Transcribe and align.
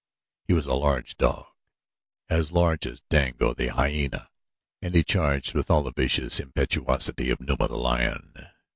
He 0.47 0.55
was 0.55 0.65
a 0.65 0.73
large 0.73 1.15
dog, 1.17 1.45
as 2.27 2.51
large 2.51 2.87
as 2.87 3.01
Dango, 3.07 3.53
the 3.53 3.67
hyena, 3.67 4.29
and 4.81 4.95
he 4.95 5.03
charged 5.03 5.53
with 5.53 5.69
all 5.69 5.83
the 5.83 5.93
vicious 5.93 6.39
impetuosity 6.39 7.29
of 7.29 7.39
Numa, 7.39 7.67
the 7.67 7.77
lion. 7.77 8.33